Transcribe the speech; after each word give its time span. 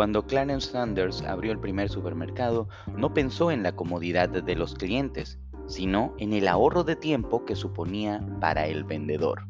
Cuando 0.00 0.26
Clarence 0.26 0.70
Sanders 0.70 1.20
abrió 1.20 1.52
el 1.52 1.60
primer 1.60 1.90
supermercado, 1.90 2.70
no 2.96 3.12
pensó 3.12 3.50
en 3.50 3.62
la 3.62 3.76
comodidad 3.76 4.30
de 4.30 4.56
los 4.56 4.74
clientes, 4.74 5.38
sino 5.66 6.14
en 6.16 6.32
el 6.32 6.48
ahorro 6.48 6.84
de 6.84 6.96
tiempo 6.96 7.44
que 7.44 7.54
suponía 7.54 8.26
para 8.40 8.66
el 8.66 8.84
vendedor. 8.84 9.46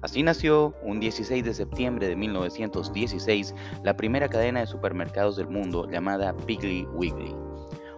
Así 0.00 0.22
nació, 0.22 0.74
un 0.82 1.00
16 1.00 1.44
de 1.44 1.52
septiembre 1.52 2.08
de 2.08 2.16
1916, 2.16 3.54
la 3.84 3.94
primera 3.94 4.26
cadena 4.26 4.60
de 4.60 4.66
supermercados 4.66 5.36
del 5.36 5.48
mundo 5.48 5.86
llamada 5.90 6.34
Piggly 6.34 6.86
Wiggly. 6.94 7.36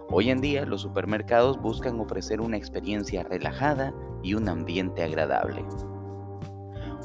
Hoy 0.09 0.29
en 0.29 0.41
día 0.41 0.65
los 0.65 0.81
supermercados 0.81 1.57
buscan 1.57 2.01
ofrecer 2.01 2.41
una 2.41 2.57
experiencia 2.57 3.23
relajada 3.23 3.93
y 4.23 4.33
un 4.33 4.49
ambiente 4.49 5.01
agradable. 5.01 5.63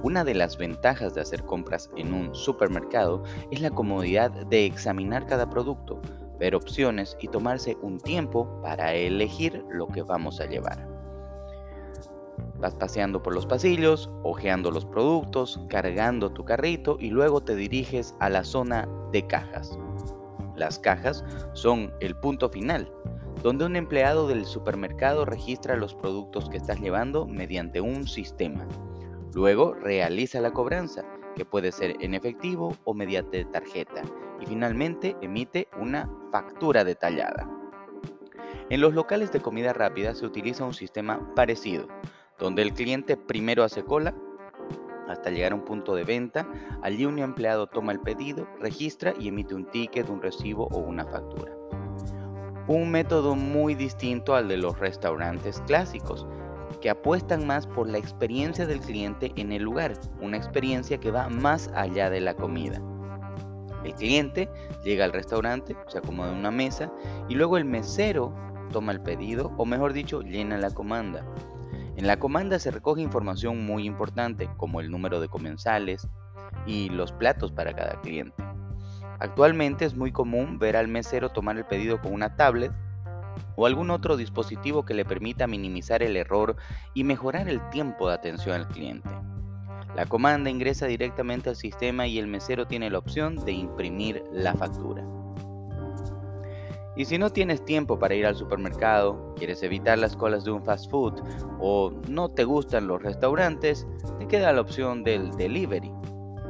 Una 0.05 0.23
de 0.23 0.35
las 0.35 0.57
ventajas 0.57 1.15
de 1.15 1.23
hacer 1.23 1.43
compras 1.43 1.91
en 1.97 2.15
un 2.15 2.33
supermercado 2.33 3.25
es 3.51 3.61
la 3.61 3.71
comodidad 3.71 4.31
de 4.31 4.65
examinar 4.65 5.27
cada 5.27 5.51
producto, 5.51 6.01
ver 6.39 6.55
opciones 6.55 7.17
y 7.21 7.27
tomarse 7.27 7.77
un 7.83 7.99
tiempo 7.99 8.61
para 8.63 8.95
elegir 8.95 9.65
lo 9.69 9.89
que 9.89 10.03
vamos 10.03 10.41
a 10.41 10.47
llevar. 10.47 10.87
Vas 12.61 12.77
paseando 12.77 13.23
por 13.23 13.35
los 13.35 13.47
pasillos, 13.47 14.09
hojeando 14.23 14.71
los 14.71 14.85
productos, 14.85 15.61
cargando 15.69 16.31
tu 16.31 16.45
carrito 16.45 16.97
y 17.01 17.11
luego 17.11 17.41
te 17.41 17.57
diriges 17.57 18.15
a 18.21 18.31
la 18.31 18.45
zona 18.45 18.89
de 19.11 19.27
cajas. 19.27 19.77
Las 20.55 20.79
cajas 20.79 21.25
son 21.55 21.93
el 21.99 22.15
punto 22.17 22.49
final, 22.51 22.93
donde 23.43 23.65
un 23.65 23.75
empleado 23.75 24.29
del 24.29 24.45
supermercado 24.45 25.25
registra 25.25 25.77
los 25.77 25.95
productos 25.95 26.49
que 26.49 26.57
estás 26.57 26.81
llevando 26.81 27.27
mediante 27.27 27.81
un 27.81 28.07
sistema. 28.07 28.65
Luego 29.35 29.75
realiza 29.75 30.41
la 30.41 30.53
cobranza, 30.53 31.05
que 31.37 31.45
puede 31.45 31.73
ser 31.73 31.97
en 32.01 32.15
efectivo 32.15 32.77
o 32.85 32.95
mediante 32.95 33.45
tarjeta, 33.45 34.03
y 34.41 34.47
finalmente 34.47 35.17
emite 35.21 35.69
una 35.81 36.11
factura 36.33 36.85
detallada. 36.85 37.49
En 38.71 38.81
los 38.81 38.95
locales 38.95 39.33
de 39.33 39.41
comida 39.41 39.73
rápida 39.73 40.15
se 40.15 40.27
utiliza 40.27 40.65
un 40.65 40.75
sistema 40.75 41.35
parecido, 41.35 41.89
donde 42.39 42.63
el 42.63 42.73
cliente 42.73 43.17
primero 43.17 43.65
hace 43.65 43.83
cola 43.83 44.15
hasta 45.09 45.31
llegar 45.31 45.53
a 45.53 45.55
un 45.55 45.65
punto 45.65 45.95
de 45.95 46.05
venta, 46.05 46.47
allí 46.83 47.07
un 47.07 47.19
empleado 47.19 47.67
toma 47.67 47.93
el 47.93 48.01
pedido, 48.01 48.47
registra 48.61 49.15
y 49.19 49.29
emite 49.29 49.55
un 49.55 49.65
ticket, 49.71 50.09
un 50.09 50.23
recibo 50.23 50.69
o 50.71 50.79
una 50.79 51.05
factura. 51.07 51.53
Un 52.67 52.91
método 52.91 53.35
muy 53.35 53.75
distinto 53.75 54.35
al 54.35 54.49
de 54.49 54.59
los 54.59 54.79
restaurantes 54.79 55.63
clásicos, 55.67 56.27
que 56.81 56.91
apuestan 56.91 57.47
más 57.47 57.67
por 57.67 57.89
la 57.89 57.99
experiencia 57.99 58.67
del 58.67 58.81
cliente 58.81 59.33
en 59.37 59.53
el 59.53 59.63
lugar, 59.63 59.95
una 60.21 60.37
experiencia 60.37 60.99
que 60.99 61.11
va 61.11 61.29
más 61.29 61.71
allá 61.75 62.11
de 62.11 62.21
la 62.21 62.35
comida. 62.35 62.81
El 63.85 63.95
cliente 63.95 64.49
llega 64.85 65.05
al 65.05 65.13
restaurante, 65.13 65.77
se 65.89 65.99
acomoda 65.99 66.33
en 66.33 66.39
una 66.39 66.51
mesa 66.51 66.93
y 67.29 67.35
luego 67.35 67.57
el 67.57 67.65
mesero 67.65 68.35
toma 68.73 68.93
el 68.93 69.01
pedido 69.01 69.53
o 69.57 69.65
mejor 69.65 69.93
dicho 69.93 70.21
llena 70.21 70.59
la 70.59 70.71
comanda. 70.71 71.25
En 71.97 72.07
la 72.07 72.19
comanda 72.19 72.59
se 72.59 72.71
recoge 72.71 73.03
información 73.03 73.65
muy 73.65 73.85
importante 73.85 74.49
como 74.57 74.81
el 74.81 74.91
número 74.91 75.21
de 75.21 75.29
comensales 75.29 76.07
y 76.67 76.91
los 76.91 77.13
platos 77.13 77.51
para 77.51 77.75
cada 77.75 78.01
cliente. 78.01 78.45
Actualmente 79.21 79.85
es 79.85 79.97
muy 79.97 80.13
común 80.13 80.59
ver 80.59 80.77
al 80.77 80.87
mesero 80.87 81.31
tomar 81.31 81.57
el 81.57 81.65
pedido 81.65 82.01
con 82.01 82.13
una 82.13 82.37
tablet 82.37 82.73
o 83.57 83.67
algún 83.67 83.91
otro 83.91 84.17
dispositivo 84.17 84.85
que 84.85 84.95
le 84.95 85.05
permita 85.05 85.47
minimizar 85.47 86.03
el 86.03 86.17
error 86.17 86.57
y 86.95 87.05
mejorar 87.05 87.49
el 87.49 87.61
tiempo 87.71 88.09
de 88.09 88.15
atención 88.15 88.55
al 88.55 88.69
cliente. 88.69 89.09
La 89.95 90.07
comanda 90.07 90.51
ingresa 90.51 90.87
directamente 90.87 91.49
al 91.49 91.57
sistema 91.57 92.07
y 92.07 92.19
el 92.19 92.27
mesero 92.27 92.67
tiene 92.67 92.91
la 92.91 92.99
opción 92.99 93.37
de 93.45 93.53
imprimir 93.53 94.23
la 94.33 94.55
factura. 94.55 95.05
Y 96.97 97.05
si 97.05 97.17
no 97.17 97.31
tienes 97.31 97.65
tiempo 97.65 97.99
para 97.99 98.17
ir 98.17 98.27
al 98.27 98.35
supermercado, 98.35 99.35
quieres 99.37 99.63
evitar 99.63 99.99
las 99.99 100.17
colas 100.17 100.45
de 100.45 100.51
un 100.51 100.65
fast 100.65 100.91
food 100.91 101.15
o 101.61 101.93
no 102.09 102.29
te 102.29 102.43
gustan 102.45 102.89
los 102.89 103.01
restaurantes, 103.01 103.87
te 104.19 104.27
queda 104.27 104.53
la 104.53 104.61
opción 104.61 105.05
del 105.05 105.31
delivery. 105.37 105.93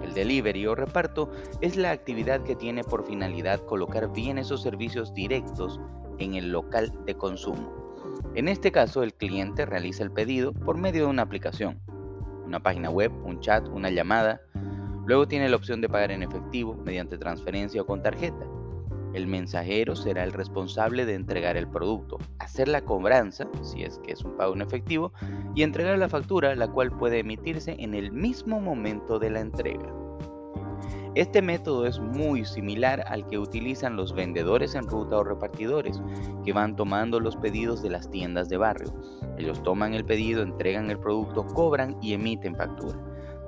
El 0.02 0.14
delivery 0.14 0.66
o 0.66 0.74
reparto 0.74 1.30
es 1.60 1.76
la 1.76 1.90
actividad 1.90 2.42
que 2.42 2.56
tiene 2.56 2.82
por 2.82 3.06
finalidad 3.06 3.60
colocar 3.66 4.10
bienes 4.10 4.50
o 4.50 4.56
servicios 4.56 5.12
directos 5.12 5.78
en 6.18 6.34
el 6.34 6.52
local 6.52 6.92
de 7.06 7.14
consumo. 7.14 7.78
En 8.34 8.48
este 8.48 8.72
caso, 8.72 9.02
el 9.02 9.14
cliente 9.14 9.66
realiza 9.66 10.02
el 10.02 10.12
pedido 10.12 10.52
por 10.52 10.76
medio 10.76 11.04
de 11.04 11.10
una 11.10 11.22
aplicación, 11.22 11.80
una 12.44 12.60
página 12.60 12.90
web, 12.90 13.12
un 13.24 13.40
chat, 13.40 13.66
una 13.68 13.90
llamada. 13.90 14.40
Luego 15.06 15.26
tiene 15.26 15.48
la 15.48 15.56
opción 15.56 15.80
de 15.80 15.88
pagar 15.88 16.10
en 16.10 16.22
efectivo, 16.22 16.76
mediante 16.84 17.18
transferencia 17.18 17.82
o 17.82 17.86
con 17.86 18.02
tarjeta. 18.02 18.46
El 19.14 19.26
mensajero 19.26 19.96
será 19.96 20.22
el 20.22 20.32
responsable 20.32 21.06
de 21.06 21.14
entregar 21.14 21.56
el 21.56 21.66
producto, 21.66 22.18
hacer 22.38 22.68
la 22.68 22.82
cobranza, 22.82 23.48
si 23.62 23.82
es 23.82 23.98
que 24.00 24.12
es 24.12 24.22
un 24.22 24.36
pago 24.36 24.54
en 24.54 24.62
efectivo, 24.62 25.12
y 25.54 25.62
entregar 25.62 25.98
la 25.98 26.10
factura, 26.10 26.54
la 26.54 26.68
cual 26.68 26.90
puede 26.90 27.20
emitirse 27.20 27.74
en 27.78 27.94
el 27.94 28.12
mismo 28.12 28.60
momento 28.60 29.18
de 29.18 29.30
la 29.30 29.40
entrega. 29.40 29.92
Este 31.18 31.42
método 31.42 31.84
es 31.84 31.98
muy 31.98 32.44
similar 32.44 33.02
al 33.08 33.26
que 33.26 33.40
utilizan 33.40 33.96
los 33.96 34.12
vendedores 34.12 34.76
en 34.76 34.86
ruta 34.86 35.16
o 35.16 35.24
repartidores, 35.24 36.00
que 36.44 36.52
van 36.52 36.76
tomando 36.76 37.18
los 37.18 37.34
pedidos 37.34 37.82
de 37.82 37.90
las 37.90 38.08
tiendas 38.08 38.48
de 38.48 38.56
barrio. 38.56 38.94
Ellos 39.36 39.60
toman 39.64 39.94
el 39.94 40.04
pedido, 40.04 40.42
entregan 40.42 40.92
el 40.92 41.00
producto, 41.00 41.44
cobran 41.44 41.96
y 42.00 42.12
emiten 42.12 42.54
factura. 42.54 42.96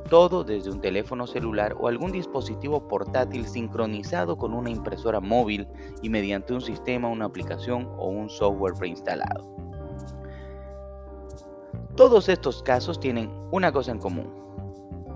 Todo 0.08 0.42
desde 0.42 0.68
un 0.72 0.80
teléfono 0.80 1.28
celular 1.28 1.76
o 1.78 1.86
algún 1.86 2.10
dispositivo 2.10 2.88
portátil 2.88 3.46
sincronizado 3.46 4.36
con 4.36 4.52
una 4.52 4.70
impresora 4.70 5.20
móvil 5.20 5.68
y 6.02 6.08
mediante 6.08 6.52
un 6.52 6.62
sistema, 6.62 7.06
una 7.06 7.26
aplicación 7.26 7.88
o 7.98 8.08
un 8.08 8.28
software 8.28 8.74
preinstalado. 8.74 9.48
Todos 11.94 12.28
estos 12.28 12.64
casos 12.64 12.98
tienen 12.98 13.30
una 13.52 13.70
cosa 13.70 13.92
en 13.92 14.00
común 14.00 14.40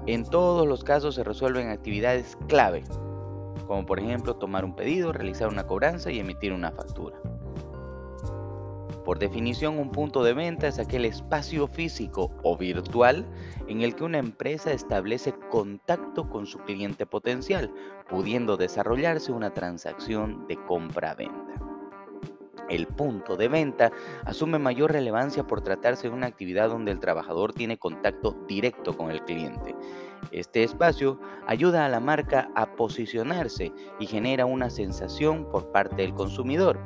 en 0.07 0.25
todos 0.25 0.67
los 0.67 0.85
casos 0.85 1.15
se 1.15 1.25
resuelven 1.25 1.69
actividades 1.69 2.37
clave, 2.49 2.85
como 3.67 3.87
por 3.87 3.99
ejemplo 3.99 4.37
tomar 4.37 4.65
un 4.65 4.77
pedido, 4.77 5.13
realizar 5.13 5.49
una 5.49 5.67
cobranza 5.67 6.11
y 6.11 6.19
emitir 6.19 6.53
una 6.53 6.73
factura. 6.73 7.17
Por 9.05 9.19
definición, 9.19 9.79
un 9.79 9.91
punto 9.91 10.23
de 10.25 10.33
venta 10.33 10.67
es 10.67 10.79
aquel 10.79 11.05
espacio 11.05 11.69
físico 11.69 12.31
o 12.43 12.57
virtual 12.57 13.27
en 13.69 13.83
el 13.83 13.95
que 13.95 14.05
una 14.05 14.19
empresa 14.19 14.73
establece 14.73 15.35
contacto 15.51 16.29
con 16.31 16.47
su 16.47 16.59
cliente 16.61 17.05
potencial, 17.05 17.71
pudiendo 18.09 18.57
desarrollarse 18.57 19.31
una 19.31 19.53
transacción 19.53 20.47
de 20.49 20.57
compra-venta. 20.65 21.64
El 22.71 22.87
punto 22.87 23.37
de 23.37 23.49
venta 23.49 23.93
asume 24.25 24.59
mayor 24.59 24.93
relevancia 24.93 25.47
por 25.47 25.61
tratarse 25.61 26.09
de 26.09 26.15
una 26.15 26.27
actividad 26.27 26.71
donde 26.71 26.93
el 26.93 27.01
trabajador 27.01 27.53
tiene 27.53 27.79
contacto 27.79 28.35
directo 28.49 28.97
con 28.97 29.11
el 29.11 29.23
cliente. 29.23 29.75
Este 30.33 30.65
espacio 30.65 31.21
ayuda 31.47 31.85
a 31.85 31.89
la 31.89 32.01
marca 32.01 32.51
a 32.55 32.75
posicionarse 32.75 33.73
y 34.01 34.07
genera 34.07 34.47
una 34.47 34.71
sensación 34.71 35.49
por 35.51 35.71
parte 35.73 35.97
del 35.97 36.15
consumidor. 36.15 36.81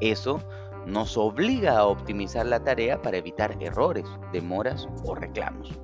Eso 0.00 0.40
nos 0.86 1.16
obliga 1.16 1.76
a 1.76 1.86
optimizar 1.86 2.46
la 2.46 2.62
tarea 2.62 3.02
para 3.02 3.16
evitar 3.16 3.56
errores, 3.60 4.06
demoras 4.32 4.88
o 5.04 5.14
reclamos. 5.14 5.78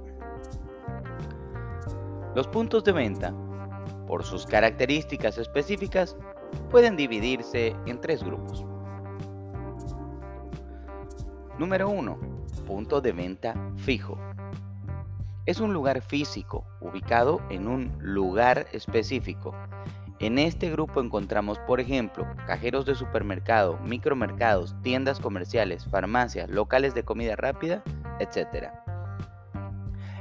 Los 2.34 2.46
puntos 2.48 2.84
de 2.84 2.92
venta, 2.92 3.34
por 4.06 4.24
sus 4.24 4.46
características 4.46 5.36
específicas, 5.38 6.16
pueden 6.70 6.96
dividirse 6.96 7.76
en 7.86 8.00
tres 8.00 8.22
grupos. 8.22 8.64
Número 11.56 11.88
1. 11.88 12.18
Punto 12.66 13.00
de 13.00 13.12
venta 13.12 13.54
fijo. 13.76 14.18
Es 15.46 15.60
un 15.60 15.72
lugar 15.72 16.02
físico, 16.02 16.64
ubicado 16.80 17.40
en 17.48 17.68
un 17.68 17.92
lugar 18.00 18.66
específico. 18.72 19.54
En 20.18 20.40
este 20.40 20.68
grupo 20.68 21.00
encontramos, 21.00 21.60
por 21.60 21.78
ejemplo, 21.78 22.26
cajeros 22.48 22.86
de 22.86 22.96
supermercado, 22.96 23.78
micromercados, 23.84 24.74
tiendas 24.82 25.20
comerciales, 25.20 25.86
farmacias, 25.86 26.50
locales 26.50 26.92
de 26.92 27.04
comida 27.04 27.36
rápida, 27.36 27.84
etc. 28.18 28.70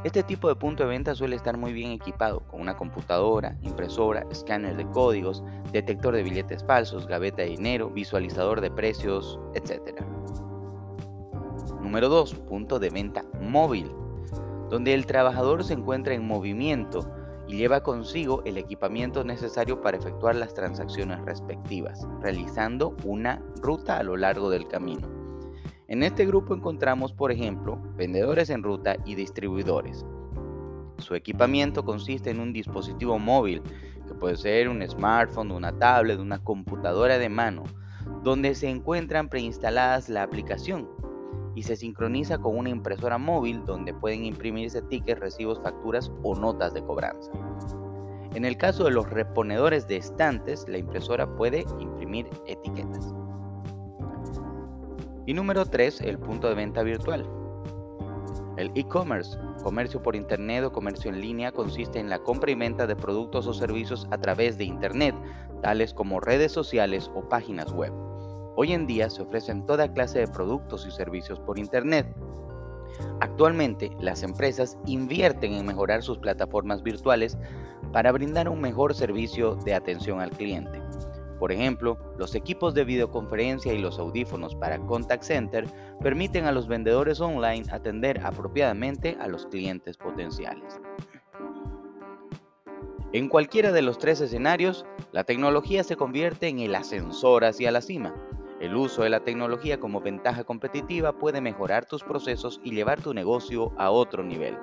Este 0.03 0.21
tipo 0.21 0.49
de 0.49 0.55
punto 0.55 0.83
de 0.83 0.89
venta 0.89 1.15
suele 1.15 1.35
estar 1.35 1.57
muy 1.57 1.73
bien 1.73 1.91
equipado, 1.91 2.41
con 2.41 2.61
una 2.61 2.77
computadora, 2.77 3.57
impresora, 3.63 4.23
escáner 4.29 4.75
de 4.77 4.85
códigos, 4.91 5.43
detector 5.71 6.13
de 6.15 6.21
billetes 6.21 6.63
falsos, 6.63 7.07
gaveta 7.07 7.41
de 7.41 7.49
dinero, 7.49 7.89
visualizador 7.89 8.61
de 8.61 8.69
precios, 8.69 9.39
etc. 9.55 10.03
Número 11.93 12.09
2. 12.09 12.33
Punto 12.49 12.79
de 12.79 12.89
venta 12.89 13.23
móvil, 13.39 13.91
donde 14.71 14.95
el 14.95 15.05
trabajador 15.05 15.63
se 15.63 15.73
encuentra 15.73 16.15
en 16.15 16.25
movimiento 16.25 17.07
y 17.47 17.57
lleva 17.57 17.83
consigo 17.83 18.41
el 18.45 18.57
equipamiento 18.57 19.23
necesario 19.23 19.79
para 19.79 19.97
efectuar 19.97 20.35
las 20.35 20.55
transacciones 20.55 21.23
respectivas, 21.23 22.01
realizando 22.19 22.97
una 23.03 23.43
ruta 23.61 23.99
a 23.99 24.03
lo 24.03 24.17
largo 24.17 24.49
del 24.49 24.67
camino. 24.67 25.07
En 25.87 26.01
este 26.01 26.25
grupo 26.25 26.55
encontramos, 26.55 27.13
por 27.13 27.31
ejemplo, 27.31 27.79
vendedores 27.95 28.49
en 28.49 28.63
ruta 28.63 28.95
y 29.05 29.13
distribuidores. 29.13 30.03
Su 30.97 31.13
equipamiento 31.13 31.85
consiste 31.85 32.31
en 32.31 32.39
un 32.39 32.53
dispositivo 32.53 33.19
móvil 33.19 33.61
que 34.07 34.15
puede 34.15 34.35
ser 34.37 34.67
un 34.67 34.81
smartphone, 34.81 35.51
una 35.51 35.77
tablet, 35.77 36.19
una 36.19 36.43
computadora 36.43 37.19
de 37.19 37.29
mano, 37.29 37.65
donde 38.23 38.55
se 38.55 38.67
encuentran 38.67 39.29
preinstaladas 39.29 40.09
la 40.09 40.23
aplicación 40.23 41.02
y 41.55 41.63
se 41.63 41.75
sincroniza 41.75 42.37
con 42.37 42.57
una 42.57 42.69
impresora 42.69 43.17
móvil 43.17 43.63
donde 43.65 43.93
pueden 43.93 44.25
imprimirse 44.25 44.81
tickets, 44.81 45.19
recibos, 45.19 45.61
facturas 45.61 46.11
o 46.23 46.35
notas 46.35 46.73
de 46.73 46.83
cobranza. 46.83 47.31
En 48.33 48.45
el 48.45 48.57
caso 48.57 48.85
de 48.85 48.91
los 48.91 49.09
reponedores 49.09 49.87
de 49.87 49.97
estantes, 49.97 50.65
la 50.67 50.79
impresora 50.79 51.27
puede 51.35 51.65
imprimir 51.79 52.27
etiquetas. 52.47 53.13
Y 55.27 55.33
número 55.33 55.65
3, 55.65 56.01
el 56.01 56.17
punto 56.17 56.49
de 56.49 56.55
venta 56.55 56.81
virtual. 56.81 57.29
El 58.57 58.71
e-commerce, 58.75 59.37
comercio 59.63 60.01
por 60.01 60.15
Internet 60.15 60.63
o 60.65 60.71
comercio 60.71 61.11
en 61.11 61.21
línea, 61.21 61.51
consiste 61.51 61.99
en 61.99 62.09
la 62.09 62.19
compra 62.19 62.51
y 62.51 62.55
venta 62.55 62.87
de 62.87 62.95
productos 62.95 63.47
o 63.47 63.53
servicios 63.53 64.07
a 64.11 64.17
través 64.17 64.57
de 64.57 64.65
Internet, 64.65 65.15
tales 65.61 65.93
como 65.93 66.19
redes 66.19 66.51
sociales 66.51 67.09
o 67.15 67.27
páginas 67.29 67.71
web. 67.71 67.93
Hoy 68.55 68.71
en 68.71 68.85
día 68.85 69.09
se 69.09 69.23
ofrecen 69.23 69.65
toda 69.65 69.91
clase 69.91 70.19
de 70.19 70.27
productos 70.27 70.85
y 70.85 70.91
servicios 70.91 71.39
por 71.39 71.57
Internet. 71.57 72.07
Actualmente, 73.19 73.89
las 73.99 74.21
empresas 74.21 74.77
invierten 74.85 75.53
en 75.53 75.65
mejorar 75.65 76.03
sus 76.03 76.19
plataformas 76.19 76.83
virtuales 76.83 77.35
para 77.91 78.11
brindar 78.11 78.47
un 78.47 78.61
mejor 78.61 78.93
servicio 78.93 79.55
de 79.55 79.73
atención 79.73 80.21
al 80.21 80.29
cliente. 80.29 80.81
Por 81.39 81.51
ejemplo, 81.51 81.97
los 82.17 82.35
equipos 82.35 82.75
de 82.75 82.83
videoconferencia 82.83 83.73
y 83.73 83.79
los 83.79 83.97
audífonos 83.97 84.55
para 84.55 84.77
contact 84.79 85.23
center 85.23 85.65
permiten 86.01 86.45
a 86.45 86.51
los 86.51 86.67
vendedores 86.67 87.19
online 87.19 87.65
atender 87.71 88.23
apropiadamente 88.23 89.17
a 89.19 89.27
los 89.27 89.47
clientes 89.47 89.97
potenciales. 89.97 90.79
En 93.13 93.29
cualquiera 93.29 93.71
de 93.71 93.81
los 93.81 93.97
tres 93.97 94.21
escenarios, 94.21 94.85
la 95.11 95.23
tecnología 95.23 95.83
se 95.83 95.95
convierte 95.95 96.47
en 96.47 96.59
el 96.59 96.75
ascensor 96.75 97.45
hacia 97.45 97.71
la 97.71 97.81
cima. 97.81 98.13
El 98.63 98.77
uso 98.77 99.03
de 99.03 99.09
la 99.09 99.19
tecnología 99.19 99.77
como 99.77 99.99
ventaja 99.99 100.45
competitiva 100.45 101.11
puede 101.17 101.41
mejorar 101.41 101.83
tus 101.83 102.01
procesos 102.01 102.61
y 102.63 102.71
llevar 102.71 103.01
tu 103.01 103.13
negocio 103.13 103.73
a 103.77 103.91
otro 103.91 104.23
nivel. 104.23 104.57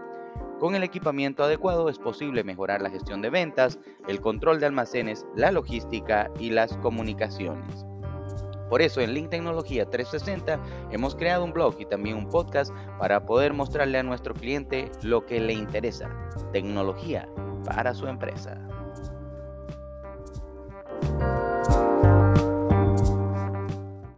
Con 0.59 0.75
el 0.75 0.83
equipamiento 0.83 1.45
adecuado 1.45 1.91
es 1.91 1.99
posible 1.99 2.43
mejorar 2.43 2.81
la 2.81 2.89
gestión 2.89 3.21
de 3.21 3.29
ventas, 3.29 3.79
el 4.09 4.23
control 4.23 4.59
de 4.59 4.65
almacenes, 4.65 5.27
la 5.37 5.53
logística 5.53 6.31
y 6.39 6.49
las 6.49 6.79
comunicaciones. 6.79 7.85
Por 8.71 8.81
eso 8.81 9.03
en 9.03 9.13
Link 9.13 9.29
Tecnología 9.29 9.85
360 9.85 10.59
hemos 10.93 11.15
creado 11.15 11.45
un 11.45 11.53
blog 11.53 11.77
y 11.79 11.85
también 11.85 12.17
un 12.17 12.31
podcast 12.31 12.73
para 12.99 13.27
poder 13.27 13.53
mostrarle 13.53 13.99
a 13.99 14.03
nuestro 14.03 14.33
cliente 14.33 14.91
lo 15.03 15.27
que 15.27 15.41
le 15.41 15.53
interesa, 15.53 16.09
tecnología 16.55 17.29
para 17.67 17.93
su 17.93 18.07
empresa. 18.07 18.67